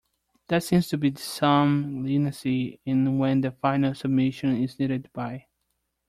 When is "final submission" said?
3.51-4.55